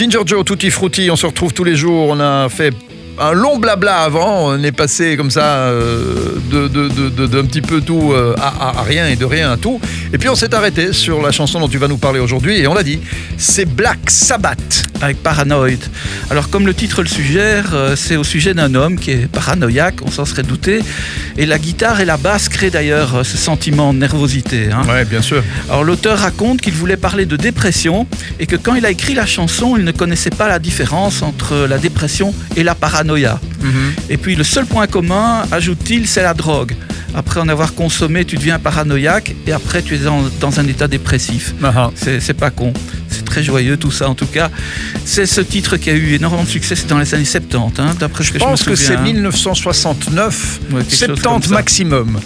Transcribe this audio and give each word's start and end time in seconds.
Ginger 0.00 0.20
Joe, 0.24 0.42
Tutti 0.46 0.70
Frutti, 0.70 1.10
on 1.10 1.16
se 1.16 1.26
retrouve 1.26 1.52
tous 1.52 1.62
les 1.62 1.76
jours. 1.76 2.08
On 2.08 2.20
a 2.20 2.48
fait 2.48 2.72
un 3.18 3.32
long 3.32 3.58
blabla 3.58 3.98
avant. 3.98 4.46
On 4.46 4.62
est 4.62 4.72
passé 4.72 5.14
comme 5.14 5.28
ça 5.30 5.66
euh, 5.68 6.36
d'un 6.50 7.44
petit 7.44 7.60
peu 7.60 7.82
tout 7.82 8.12
euh, 8.14 8.34
à 8.40 8.82
rien 8.82 9.08
et 9.08 9.16
de 9.16 9.26
rien 9.26 9.52
à 9.52 9.58
tout. 9.58 9.78
Et 10.12 10.18
puis 10.18 10.28
on 10.28 10.34
s'est 10.34 10.52
arrêté 10.54 10.92
sur 10.92 11.22
la 11.22 11.30
chanson 11.30 11.60
dont 11.60 11.68
tu 11.68 11.78
vas 11.78 11.88
nous 11.88 11.96
parler 11.98 12.18
aujourd'hui. 12.20 12.58
Et 12.58 12.66
on 12.66 12.74
l'a 12.74 12.82
dit, 12.82 12.98
c'est 13.36 13.64
Black 13.64 13.98
Sabbath. 14.08 14.86
avec 15.02 15.22
Paranoid. 15.22 15.78
Alors 16.30 16.50
comme 16.50 16.66
le 16.66 16.74
titre 16.74 17.02
le 17.02 17.08
suggère, 17.08 17.70
euh, 17.72 17.96
c'est 17.96 18.16
au 18.16 18.24
sujet 18.24 18.52
d'un 18.52 18.74
homme 18.74 18.98
qui 18.98 19.12
est 19.12 19.26
paranoïaque, 19.32 20.00
on 20.04 20.10
s'en 20.10 20.26
serait 20.26 20.42
douté. 20.42 20.80
Et 21.38 21.46
la 21.46 21.58
guitare 21.58 22.00
et 22.00 22.04
la 22.04 22.18
basse 22.18 22.48
créent 22.50 22.68
d'ailleurs 22.70 23.14
euh, 23.16 23.24
ce 23.24 23.38
sentiment 23.38 23.94
de 23.94 23.98
nervosité. 23.98 24.68
hein. 24.70 24.82
Ouais, 24.86 25.04
bien 25.06 25.22
sûr. 25.22 25.42
Alors 25.70 25.84
l'auteur 25.84 26.18
raconte 26.18 26.60
qu'il 26.60 26.74
voulait 26.74 26.98
parler 26.98 27.24
de 27.24 27.36
dépression 27.36 28.06
et 28.38 28.46
que 28.46 28.56
quand 28.56 28.74
il 28.74 28.84
a 28.84 28.90
écrit 28.90 29.14
la 29.14 29.24
chanson, 29.26 29.76
il 29.78 29.84
ne 29.84 29.92
connaissait 29.92 30.28
pas 30.30 30.48
la 30.48 30.58
différence 30.58 31.22
entre 31.22 31.66
la 31.68 31.78
dépression 31.78 32.34
et 32.56 32.62
la 32.62 32.74
paranoïa. 32.74 33.40
Et 34.10 34.16
puis 34.18 34.36
le 34.36 34.44
seul 34.44 34.66
point 34.66 34.86
commun, 34.86 35.44
ajoute-t-il, 35.52 36.06
c'est 36.08 36.22
la 36.22 36.34
drogue. 36.34 36.74
Après 37.14 37.40
en 37.40 37.48
avoir 37.48 37.74
consommé, 37.74 38.24
tu 38.24 38.36
deviens 38.36 38.58
paranoïaque 38.58 39.34
et 39.46 39.52
après 39.52 39.82
tu 39.82 39.94
es 39.94 39.98
dans, 39.98 40.22
dans 40.40 40.60
un 40.60 40.66
état 40.68 40.86
dépressif. 40.88 41.54
Ah, 41.62 41.90
C'est 41.94 42.20
c'est 42.20 42.34
pas 42.34 42.50
con. 42.50 42.72
C'est 43.08 43.24
très 43.24 43.42
joyeux 43.42 43.76
tout 43.76 43.90
ça 43.90 44.08
en 44.08 44.14
tout 44.14 44.26
cas. 44.26 44.50
C'est 45.04 45.26
ce 45.26 45.40
titre 45.40 45.76
qui 45.76 45.90
a 45.90 45.94
eu 45.94 46.14
énormément 46.14 46.44
de 46.44 46.48
succès, 46.48 46.76
c'est 46.76 46.86
dans 46.86 46.98
les 46.98 47.12
années 47.14 47.24
70, 47.24 47.80
hein, 47.80 47.94
d'après 47.98 48.22
ce 48.22 48.28
Je 48.28 48.32
que 48.34 48.38
je, 48.38 48.44
pense 48.44 48.64
me 48.66 48.70
que 48.70 48.76
c'est 48.76 48.84
souviens. 48.96 49.02
1969, 49.02 50.60
Ouais, 50.72 50.82
quelque 50.84 50.90
chose 50.90 51.06
comme 51.08 51.16
70 51.16 51.48
ça. 51.48 51.54
maximum, 51.54 52.20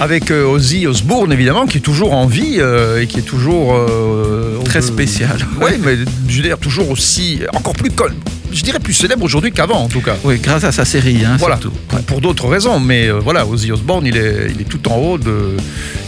avec 0.00 0.30
euh, 0.30 0.44
Ozzy 0.46 0.86
Osbourne 0.86 1.32
évidemment, 1.32 1.66
qui 1.66 1.78
est 1.78 1.82
toujours 1.82 2.12
en 2.14 2.26
vie 2.26 2.56
euh, 2.58 3.00
et 3.02 3.06
qui 3.06 3.18
est 3.18 3.22
toujours 3.22 3.74
euh, 3.74 4.58
Très 4.64 4.80
spécial. 4.82 5.36
Oui, 5.60 5.72
mais 5.84 5.98
je 6.28 6.36
veux 6.38 6.42
dire 6.42 6.58
toujours 6.58 6.90
aussi, 6.90 7.40
encore 7.54 7.74
plus, 7.74 7.90
con- 7.90 8.06
je 8.52 8.62
dirais 8.62 8.78
plus 8.80 8.92
célèbre 8.92 9.24
aujourd'hui 9.24 9.52
qu'avant 9.52 9.78
en 9.82 9.88
tout 9.88 10.00
cas. 10.00 10.16
Oui, 10.24 10.38
grâce 10.38 10.64
à 10.64 10.72
sa 10.72 10.84
série, 10.84 11.24
hein, 11.24 11.36
Voilà, 11.38 11.56
surtout. 11.60 11.76
pour, 11.88 12.00
pour 12.02 12.20
d'autres 12.20 12.48
raisons, 12.48 12.78
mais 12.80 13.08
euh, 13.08 13.18
voilà, 13.18 13.46
Ozzy 13.46 13.72
Osbourne, 13.72 14.06
il 14.06 14.16
est, 14.16 14.48
il 14.54 14.60
est 14.60 14.68
tout 14.68 14.86
en 14.90 14.96
haut 14.96 15.18
de, 15.18 15.56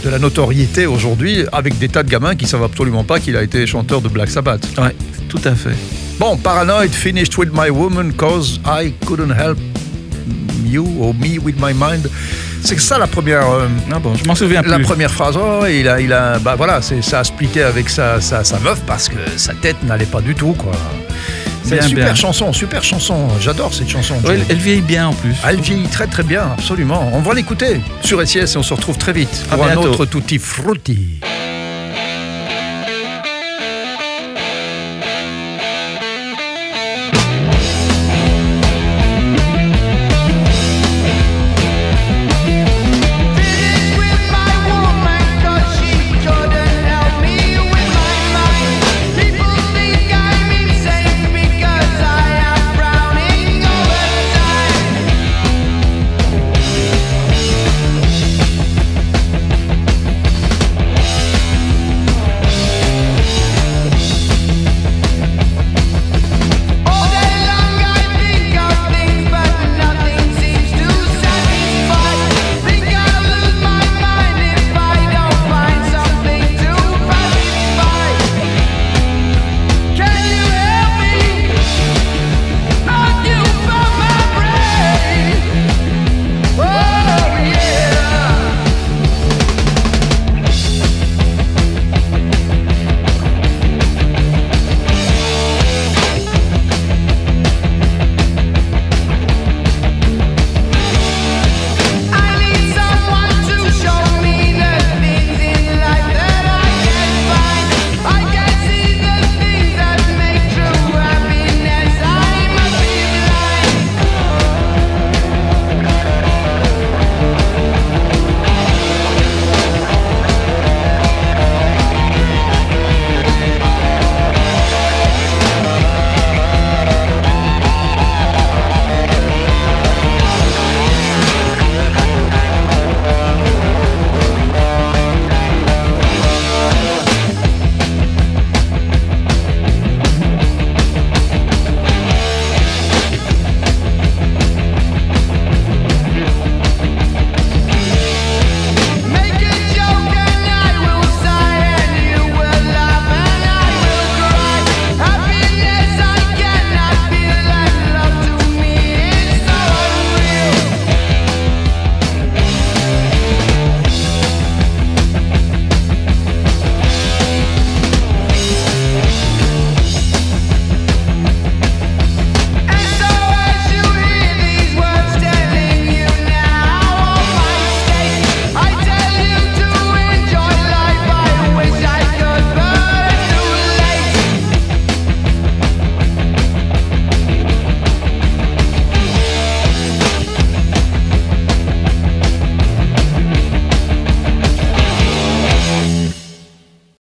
de 0.03 0.09
la 0.09 0.19
notoriété 0.19 0.85
aujourd'hui, 0.85 1.45
avec 1.51 1.77
des 1.77 1.89
tas 1.89 2.03
de 2.03 2.09
gamins 2.09 2.35
qui 2.35 2.45
savent 2.47 2.63
absolument 2.63 3.03
pas 3.03 3.19
qu'il 3.19 3.35
a 3.35 3.43
été 3.43 3.65
chanteur 3.67 4.01
de 4.01 4.09
Black 4.09 4.29
Sabbath. 4.29 4.65
Ouais, 4.77 4.95
tout 5.29 5.41
à 5.43 5.55
fait. 5.55 5.75
Bon, 6.19 6.37
Paranoid 6.37 6.89
finished 6.93 7.37
with 7.37 7.49
my 7.53 7.69
woman 7.69 8.13
cause 8.13 8.59
I 8.65 8.93
couldn't 9.05 9.31
help 9.37 9.57
you 10.65 10.85
or 11.01 11.13
me 11.13 11.37
with 11.43 11.55
my 11.59 11.73
mind. 11.73 12.09
C'est 12.63 12.79
ça 12.79 12.97
la 12.97 13.05
première, 13.05 13.47
euh, 13.51 13.67
Ah 13.93 13.99
bon, 13.99 14.15
je 14.15 14.25
m'en 14.25 14.33
souviens 14.33 14.61
la 14.63 14.77
plus. 14.77 14.85
première 14.85 15.11
phrase. 15.11 15.35
Oh, 15.37 15.65
il 15.69 15.87
a, 15.87 15.99
il 16.01 16.11
a, 16.11 16.39
bah 16.39 16.55
voilà, 16.55 16.81
c'est 16.81 17.01
ça 17.03 17.19
a 17.19 17.23
splitté 17.23 17.61
avec 17.61 17.89
sa, 17.89 18.19
sa, 18.21 18.43
sa 18.43 18.59
meuf 18.59 18.81
parce 18.87 19.07
que 19.07 19.17
sa 19.35 19.53
tête 19.53 19.75
n'allait 19.83 20.05
pas 20.07 20.21
du 20.21 20.33
tout, 20.33 20.53
quoi. 20.53 20.71
C'est 21.65 21.77
une 21.77 21.81
super 21.83 22.05
bien. 22.05 22.15
chanson, 22.15 22.53
super 22.53 22.83
chanson. 22.83 23.27
J'adore 23.39 23.73
cette 23.73 23.89
chanson. 23.89 24.15
Ouais, 24.23 24.35
elle, 24.35 24.45
elle 24.49 24.57
vieillit 24.57 24.81
bien 24.81 25.07
en 25.07 25.13
plus. 25.13 25.33
Elle 25.47 25.59
vieillit 25.59 25.87
très 25.87 26.07
très 26.07 26.23
bien, 26.23 26.43
absolument. 26.57 27.09
On 27.13 27.21
va 27.21 27.33
l'écouter 27.33 27.81
sur 28.01 28.25
SIS 28.27 28.39
et 28.39 28.57
on 28.57 28.63
se 28.63 28.73
retrouve 28.73 28.97
très 28.97 29.13
vite 29.13 29.45
pour 29.49 29.65
un 29.65 29.75
autre 29.75 30.05
Tutti 30.05 30.37
Frutti. 30.37 31.19